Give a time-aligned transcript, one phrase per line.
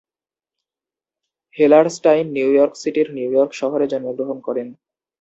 [1.55, 4.67] Hellerstein New York সিটির New York শহরে জন্মগ্রহণ করেন।